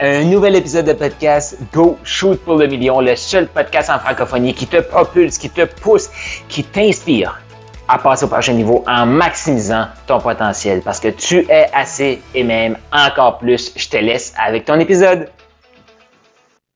[0.00, 4.54] un nouvel épisode de podcast Go Shoot pour le million, le seul podcast en francophonie
[4.54, 6.08] qui te propulse, qui te pousse,
[6.48, 7.38] qui t'inspire
[7.86, 12.42] à passer au prochain niveau en maximisant ton potentiel parce que tu es assez et
[12.42, 13.72] même encore plus.
[13.76, 15.28] Je te laisse avec ton épisode.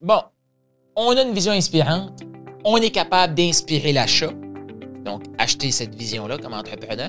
[0.02, 0.20] Bon,
[0.94, 2.20] on a une vision inspirante,
[2.62, 4.32] on est capable d'inspirer l'achat,
[5.02, 7.08] donc acheter cette vision-là comme entrepreneur.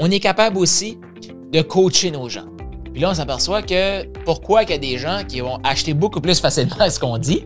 [0.00, 0.98] On est capable aussi
[1.52, 2.53] de coacher nos gens.
[2.94, 6.20] Puis là, on s'aperçoit que pourquoi il y a des gens qui vont acheter beaucoup
[6.20, 7.44] plus facilement ce qu'on dit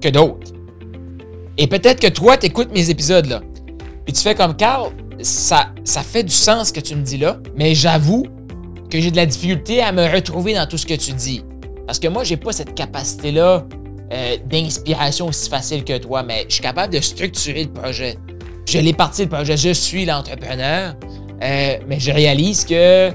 [0.00, 0.52] que d'autres.
[1.58, 3.42] Et peut-être que toi, tu écoutes mes épisodes là.
[4.06, 7.18] Puis tu fais comme Carl, ça, ça fait du sens ce que tu me dis
[7.18, 8.24] là, mais j'avoue
[8.90, 11.44] que j'ai de la difficulté à me retrouver dans tout ce que tu dis.
[11.86, 13.66] Parce que moi, j'ai pas cette capacité-là
[14.10, 18.16] euh, d'inspiration aussi facile que toi, mais je suis capable de structurer le projet.
[18.66, 20.94] Je l'ai parti le projet, je suis l'entrepreneur,
[21.42, 23.12] euh, mais je réalise que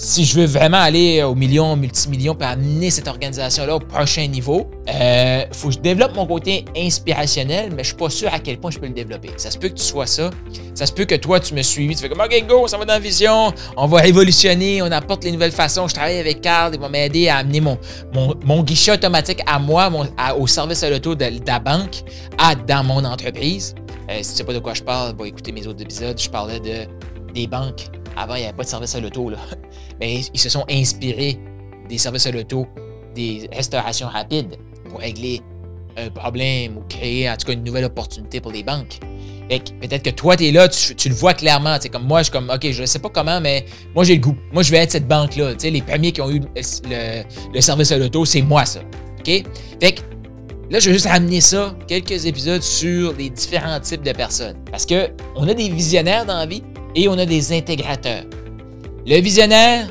[0.00, 4.70] si je veux vraiment aller au million, multimillion, pour amener cette organisation-là au prochain niveau,
[4.86, 8.38] il euh, faut que je développe mon côté inspirationnel, mais je suis pas sûr à
[8.38, 9.28] quel point je peux le développer.
[9.36, 10.30] Ça se peut que tu sois ça.
[10.74, 12.86] Ça se peut que toi, tu me suivis, tu fais comme OK, go, ça va
[12.86, 15.86] dans la vision, on va révolutionner, on apporte les nouvelles façons.
[15.86, 17.78] Je travaille avec Carl, il va m'aider à amener mon,
[18.14, 19.92] mon, guichet automatique à moi,
[20.38, 22.04] au service à l'auto de, la banque,
[22.38, 23.74] à dans mon entreprise.
[24.08, 26.18] Euh, si tu sais pas de quoi je parle, va écouter mes autres épisodes.
[26.18, 26.86] Je parlais de,
[27.34, 29.30] des banques avant, il n'y avait pas de service à l'auto.
[30.00, 31.38] Mais ils se sont inspirés
[31.88, 32.66] des services à l'auto,
[33.14, 34.56] des restaurations rapides
[34.88, 35.40] pour régler
[35.96, 39.00] un problème ou créer en tout cas une nouvelle opportunité pour les banques.
[39.58, 41.76] Peut-être que toi, tu es là, tu, le vois clairement.
[41.90, 43.64] Comme moi, je suis comme, OK, je ne sais pas comment, mais
[43.96, 44.36] moi, j'ai le goût.
[44.52, 45.54] Moi, je vais être cette banque-là.
[45.60, 46.40] Les premiers qui ont eu
[46.88, 48.80] le, service à l'auto, c'est moi, ça.
[49.18, 49.26] OK?
[49.80, 50.02] Fait que
[50.70, 54.56] là, je vais juste ramener ça, quelques épisodes sur les différents types de personnes.
[54.70, 56.62] Parce qu'on a des visionnaires dans la vie,
[56.94, 58.24] et on a des intégrateurs.
[59.06, 59.88] Le visionnaire,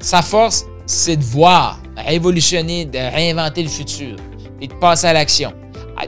[0.00, 4.16] sa force, c'est de voir, révolutionner, de réinventer le futur
[4.60, 5.52] et de passer à l'action.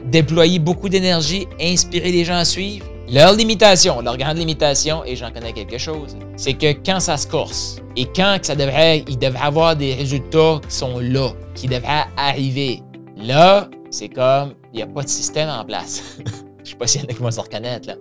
[0.05, 2.85] Déployer beaucoup d'énergie, inspirer les gens à suivre.
[3.09, 7.27] Leur limitation, leur grande limitation, et j'en connais quelque chose, c'est que quand ça se
[7.27, 12.05] corse et quand ça devrait, il devrait avoir des résultats qui sont là, qui devraient
[12.17, 12.81] arriver,
[13.17, 16.01] là, c'est comme, il n'y a pas de système en place.
[16.63, 17.95] Je sais pas s'il y en a qui vont se reconnaître, là.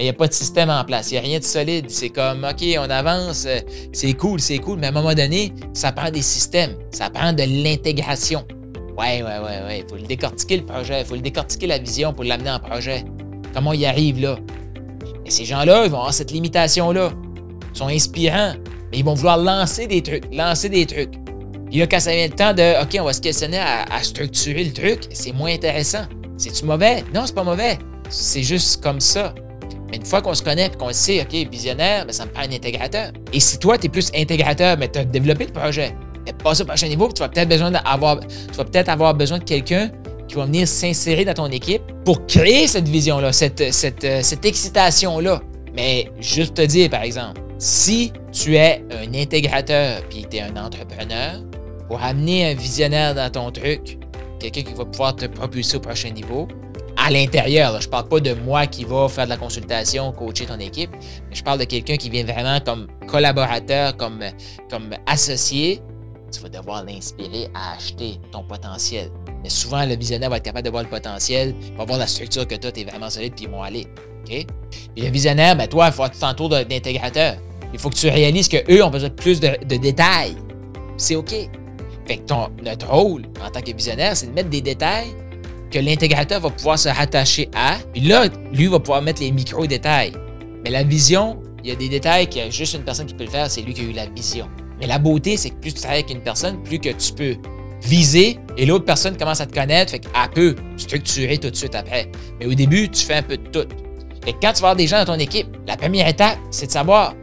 [0.00, 1.10] Il n'y a pas de système en place.
[1.10, 1.90] Il n'y a rien de solide.
[1.90, 3.46] C'est comme, OK, on avance,
[3.92, 6.74] c'est cool, c'est cool, mais à un moment donné, ça prend des systèmes.
[6.90, 8.46] Ça prend de l'intégration.
[8.98, 9.80] Ouais, ouais, ouais, ouais.
[9.80, 11.02] Il faut le décortiquer, le projet.
[11.02, 13.04] Il faut le décortiquer, la vision, pour l'amener en projet.
[13.52, 14.38] Comment y arrive, là?
[15.26, 17.10] Et ces gens-là, ils vont avoir cette limitation-là.
[17.74, 18.54] Ils sont inspirants,
[18.90, 21.12] mais ils vont vouloir lancer des trucs, lancer des trucs.
[21.68, 24.02] Puis là, quand ça vient le temps de, OK, on va se questionner à, à
[24.02, 26.04] structurer le truc, c'est moins intéressant.
[26.38, 27.04] C'est-tu mauvais?
[27.14, 27.78] Non, c'est pas mauvais.
[28.08, 29.34] C'est juste comme ça.
[29.90, 32.42] Mais une fois qu'on se connaît et qu'on sait, OK, visionnaire, ben, ça me prend
[32.42, 33.12] un intégrateur.
[33.32, 35.94] Et si toi, tu es plus intégrateur, mais tu as développé le projet,
[36.26, 39.90] et passé au prochain niveau, tu vas peut-être tu vas peut-être avoir besoin de quelqu'un
[40.28, 44.44] qui va venir s'insérer dans ton équipe pour créer cette vision-là, cette, cette, euh, cette
[44.44, 45.42] excitation-là.
[45.74, 50.56] Mais juste te dire, par exemple, si tu es un intégrateur puis tu es un
[50.56, 51.40] entrepreneur,
[51.88, 53.98] pour amener un visionnaire dans ton truc,
[54.38, 56.46] quelqu'un qui va pouvoir te propulser au prochain niveau,
[57.00, 57.80] à l'intérieur.
[57.80, 60.90] Je parle pas de moi qui va faire de la consultation, coacher ton équipe,
[61.28, 64.22] mais je parle de quelqu'un qui vient vraiment comme collaborateur, comme,
[64.70, 65.80] comme associé.
[66.30, 69.10] Tu vas devoir l'inspirer à acheter ton potentiel.
[69.42, 72.46] Mais souvent, le visionnaire va être capable de voir le potentiel, va voir la structure
[72.46, 73.86] que tu as, tu es vraiment solide, puis ils vont aller.
[74.24, 74.32] OK?
[74.32, 74.46] Et
[74.96, 77.36] le visionnaire, ben toi, il faut que tu t'entoures d'intégrateurs.
[77.72, 80.36] Il faut que tu réalises qu'eux ont besoin de plus de, détails.
[80.98, 81.30] C'est OK.
[82.06, 85.14] Fait que notre rôle en tant que visionnaire, c'est de mettre des détails
[85.70, 87.78] que l'intégrateur va pouvoir se rattacher à.
[87.92, 90.12] Puis là, lui va pouvoir mettre les micro-détails.
[90.64, 93.14] Mais la vision, il y a des détails qu'il y a juste une personne qui
[93.14, 94.48] peut le faire, c'est lui qui a eu la vision.
[94.80, 97.36] Mais la beauté, c'est que plus tu travailles avec une personne, plus que tu peux
[97.82, 101.74] viser et l'autre personne commence à te connaître, fait qu'elle peut structurer tout de suite
[101.74, 102.10] après.
[102.38, 103.68] Mais au début, tu fais un peu de tout.
[104.26, 106.70] Et quand tu vas avoir des gens dans ton équipe, la première étape, c'est de
[106.70, 107.14] savoir,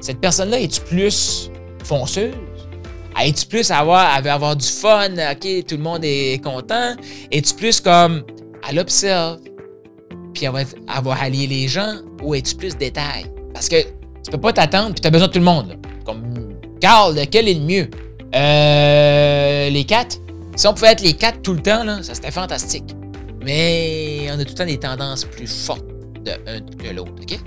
[0.00, 1.50] cette personne-là, est-tu plus
[1.84, 2.32] fonceuse?
[3.22, 6.94] Es-tu plus avoir, elle veut avoir du fun, OK, tout le monde est content?
[7.30, 8.24] Es-tu plus comme,
[8.68, 9.38] elle observe,
[10.34, 13.26] puis elle va, avoir allié les gens, ou es-tu plus détail?
[13.54, 15.78] Parce que tu peux pas t'attendre, puis tu as besoin de tout le monde.
[16.04, 16.22] Comme,
[16.80, 17.88] Carl, lequel est le mieux?
[18.34, 20.18] Euh, les quatre?
[20.56, 22.94] Si on pouvait être les quatre tout le temps, là, ça serait fantastique.
[23.42, 25.86] Mais on a tout le temps des tendances plus fortes
[26.24, 27.38] de un que l'autre, OK?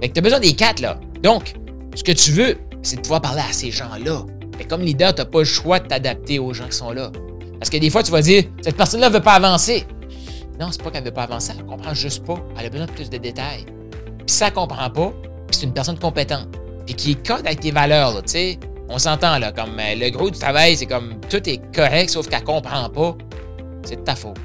[0.00, 1.00] Fait que tu as besoin des quatre, là.
[1.22, 1.54] Donc,
[1.94, 4.24] ce que tu veux, c'est de pouvoir parler à ces gens-là.
[4.58, 7.10] Mais comme leader, tu n'as pas le choix de t'adapter aux gens qui sont là.
[7.58, 9.86] Parce que des fois, tu vas dire, cette personne-là ne veut pas avancer.
[10.58, 12.36] Non, c'est pas qu'elle ne veut pas avancer, elle ne comprend juste pas.
[12.58, 13.64] Elle a besoin de plus de détails.
[14.26, 15.12] Puis ça, ne comprend pas,
[15.50, 16.48] c'est une personne compétente.
[16.86, 18.58] Puis qui est code avec tes valeurs, tu sais.
[18.88, 22.28] On s'entend là, comme euh, le gros du travail, c'est comme tout est correct, sauf
[22.28, 23.16] qu'elle comprend pas.
[23.82, 24.38] C'est de ta faute.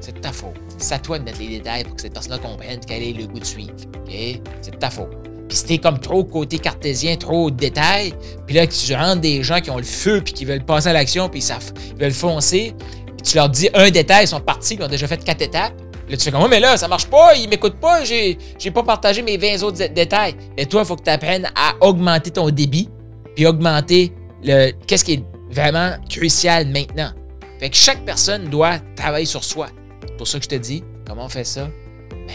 [0.00, 0.54] C'est de ta faute.
[0.78, 3.26] C'est à toi de mettre les détails pour que cette personne-là comprenne quel est le
[3.26, 3.72] goût de suivre.
[3.96, 4.40] OK?
[4.62, 5.10] C'est de ta faute.
[5.54, 8.12] Puis si t'es comme trop côté cartésien, trop de détails,
[8.44, 10.92] puis là, tu rentres des gens qui ont le feu, puis qui veulent passer à
[10.92, 12.74] l'action, puis ils, veulent foncer,
[13.06, 15.74] puis tu leur dis un détail, ils sont partis, ils ont déjà fait quatre étapes.
[16.08, 18.72] Là, tu fais comme, oh, mais là, ça marche pas, ils m'écoutent pas, j'ai, j'ai
[18.72, 20.34] pas partagé mes 20 autres détails.
[20.56, 22.88] Mais toi, il faut que tu apprennes à augmenter ton débit,
[23.36, 24.12] puis augmenter
[24.42, 27.12] le, qu'est-ce qui est vraiment crucial maintenant.
[27.60, 29.68] Fait que chaque personne doit travailler sur soi.
[30.04, 31.68] C'est pour ça que je te dis, comment on fait ça?
[32.10, 32.34] Ben,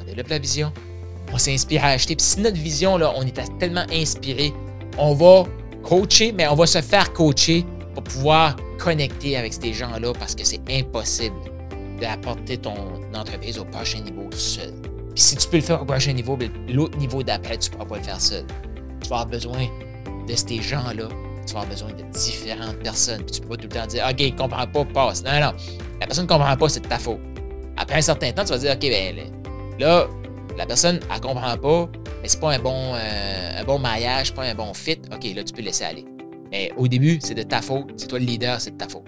[0.00, 0.72] on développe la vision,
[1.32, 2.16] on s'inspire à acheter.
[2.16, 4.52] Puis si notre vision, là, on est tellement inspiré,
[4.98, 5.44] on va
[5.82, 7.64] coacher, mais on va se faire coacher
[7.94, 11.36] pour pouvoir connecter avec ces gens-là parce que c'est impossible
[12.00, 12.74] d'apporter ton
[13.14, 14.72] entreprise au prochain niveau seul.
[15.14, 16.38] Puis si tu peux le faire au prochain niveau,
[16.68, 18.44] l'autre niveau d'après, tu ne pourras pas le faire seul.
[19.02, 19.66] Tu vas avoir besoin
[20.26, 21.08] de ces gens-là.
[21.46, 23.22] Tu vas avoir besoin de différentes personnes.
[23.24, 25.22] Puis tu peux pas tout le temps dire OK, il ne comprend pas, passe.
[25.22, 25.52] Non, non.
[26.00, 27.20] La personne ne comprend pas, c'est de ta faute.
[27.76, 29.16] Après un certain temps, tu vas dire OK, ben
[29.78, 30.08] là,
[30.56, 31.88] la personne, elle comprend pas,
[32.22, 34.98] mais c'est pas un bon, euh, un bon pas un bon fit.
[35.12, 36.04] OK, là, tu peux laisser aller.
[36.50, 37.90] Mais au début, c'est de ta faute.
[37.96, 39.06] C'est toi le leader, c'est de ta faute.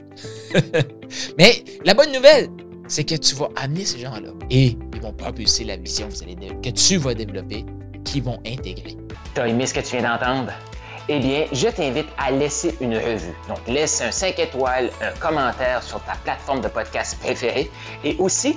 [1.38, 2.48] mais la bonne nouvelle,
[2.88, 6.96] c'est que tu vas amener ces gens-là et ils vont propulser la vision que tu
[6.96, 7.64] vas développer,
[8.04, 8.96] qu'ils vont intégrer.
[9.34, 10.52] Tu as aimé ce que tu viens d'entendre?
[11.08, 13.34] Eh bien, je t'invite à laisser une revue.
[13.46, 17.70] Donc, laisse un 5 étoiles, un commentaire sur ta plateforme de podcast préférée
[18.04, 18.56] et aussi